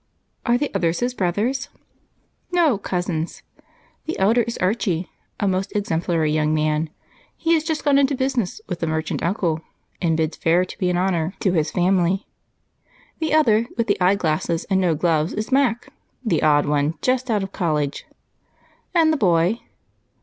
[0.47, 1.69] "Are the others his brothers?"
[2.51, 3.43] "No, cousins.
[4.07, 5.07] The elder is Archie,
[5.39, 6.89] a most exemplary young man.
[7.37, 9.61] He has just gone into business with the merchant uncle
[10.01, 12.25] and bids fair to be an honor to his family.
[13.19, 15.93] The other, with the eyeglasses and no gloves, is Mac,
[16.25, 18.07] the odd one, just out of college."
[18.95, 19.59] "And the boy?"